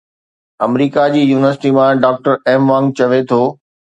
[0.67, 2.33] آمريڪا جي يونيورسٽي مان doctor
[2.65, 3.41] Mwang چوي ٿو